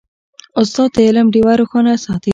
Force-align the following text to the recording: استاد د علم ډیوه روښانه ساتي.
استاد 0.61 0.89
د 0.95 0.97
علم 1.07 1.27
ډیوه 1.33 1.53
روښانه 1.61 1.93
ساتي. 2.05 2.29